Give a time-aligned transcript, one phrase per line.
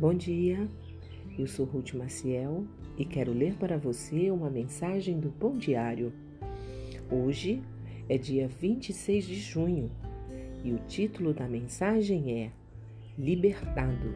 [0.00, 0.68] Bom dia,
[1.36, 2.64] eu sou Ruth Maciel
[2.96, 6.12] e quero ler para você uma mensagem do Pão Diário.
[7.10, 7.60] Hoje
[8.08, 9.90] é dia 26 de junho
[10.62, 12.52] e o título da mensagem é
[13.18, 14.14] Libertado.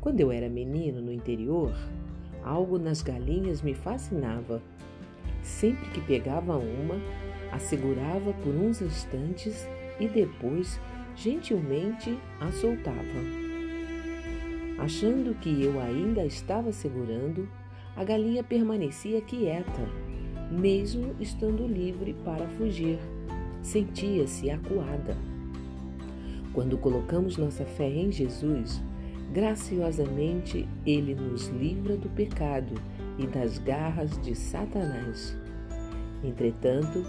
[0.00, 1.74] Quando eu era menino no interior,
[2.44, 4.62] algo nas galinhas me fascinava.
[5.42, 6.94] Sempre que pegava uma,
[7.50, 9.66] a segurava por uns instantes
[9.98, 10.80] e depois
[11.16, 13.47] gentilmente a soltava.
[14.78, 17.48] Achando que eu ainda estava segurando,
[17.96, 19.88] a galinha permanecia quieta,
[20.52, 22.98] mesmo estando livre para fugir.
[23.60, 25.16] Sentia-se acuada.
[26.54, 28.80] Quando colocamos nossa fé em Jesus,
[29.32, 32.74] graciosamente Ele nos livra do pecado
[33.18, 35.36] e das garras de Satanás.
[36.22, 37.04] Entretanto,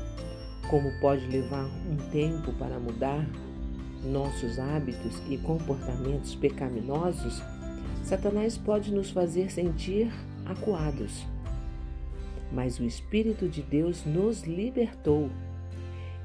[0.69, 3.27] como pode levar um tempo para mudar
[4.03, 7.43] nossos hábitos e comportamentos pecaminosos,
[8.09, 10.11] Satanás pode nos fazer sentir
[10.43, 11.27] acuados.
[12.51, 15.29] Mas o Espírito de Deus nos libertou.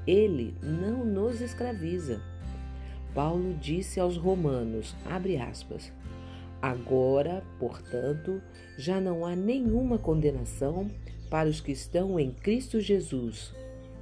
[0.07, 2.23] Ele não nos escraviza.
[3.15, 5.93] Paulo disse aos Romanos, abre aspas,
[6.63, 8.41] Agora, portanto,
[8.79, 10.91] já não há nenhuma condenação
[11.29, 13.55] para os que estão em Cristo Jesus,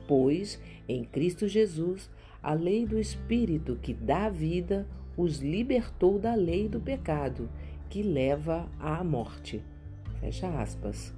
[0.07, 0.57] pois
[0.89, 2.09] em Cristo Jesus
[2.41, 7.49] a lei do Espírito que dá vida os libertou da lei do pecado
[7.89, 9.63] que leva à morte.
[10.21, 11.15] Fecha aspas.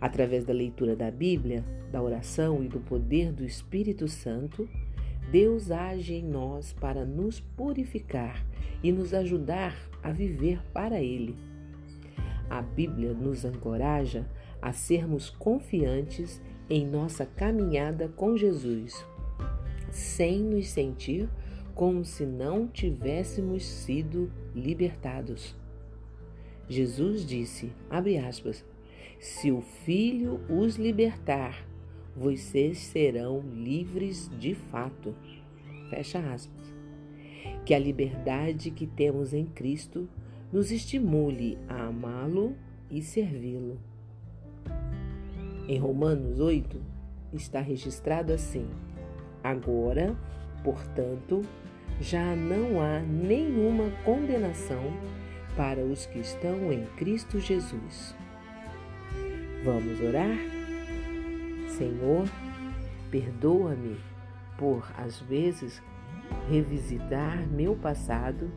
[0.00, 4.68] Através da leitura da Bíblia, da oração e do poder do Espírito Santo,
[5.30, 8.44] Deus age em nós para nos purificar
[8.82, 11.36] e nos ajudar a viver para Ele.
[12.48, 14.26] A Bíblia nos encoraja
[14.60, 19.04] a sermos confiantes em nossa caminhada com Jesus,
[19.90, 21.28] sem nos sentir
[21.80, 25.56] como se não tivéssemos sido libertados.
[26.68, 28.62] Jesus disse, abre aspas,
[29.18, 31.66] se o Filho os libertar,
[32.14, 35.14] vocês serão livres de fato.
[35.88, 36.70] Fecha aspas.
[37.64, 40.06] Que a liberdade que temos em Cristo
[40.52, 42.54] nos estimule a amá-lo
[42.90, 43.78] e servi-lo.
[45.66, 46.78] Em Romanos 8
[47.32, 48.68] está registrado assim:
[49.42, 50.14] Agora,
[50.62, 51.42] portanto,
[52.00, 54.92] já não há nenhuma condenação
[55.54, 58.14] para os que estão em Cristo Jesus.
[59.62, 60.38] Vamos orar?
[61.68, 62.26] Senhor,
[63.10, 63.98] perdoa-me
[64.56, 65.82] por, às vezes,
[66.48, 68.50] revisitar meu passado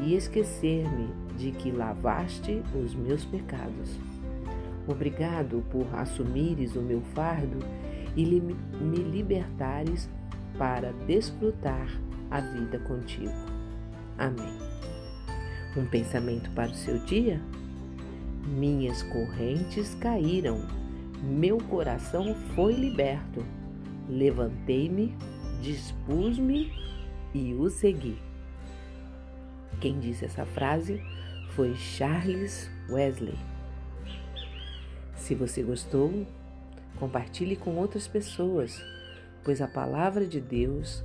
[0.00, 3.98] e esquecer-me de que lavaste os meus pecados.
[4.86, 7.58] Obrigado por assumires o meu fardo
[8.14, 10.10] e me libertares
[10.58, 11.88] para desfrutar
[12.32, 13.30] a vida contigo.
[14.16, 14.58] Amém.
[15.76, 17.38] Um pensamento para o seu dia?
[18.46, 20.66] Minhas correntes caíram,
[21.22, 23.44] meu coração foi liberto.
[24.08, 25.14] Levantei-me,
[25.60, 26.72] dispus-me
[27.34, 28.18] e o segui.
[29.78, 31.02] Quem disse essa frase
[31.50, 33.38] foi Charles Wesley.
[35.16, 36.26] Se você gostou,
[36.98, 38.82] compartilhe com outras pessoas,
[39.44, 41.04] pois a palavra de Deus